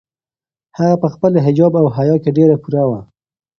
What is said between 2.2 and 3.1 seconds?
کې ډېره پوره وه.